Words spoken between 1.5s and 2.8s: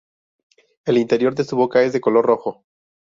boca es de color rojo.